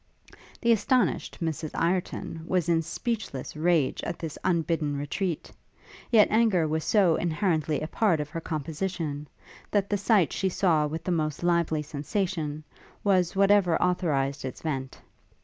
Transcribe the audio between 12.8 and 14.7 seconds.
was whatever authorized its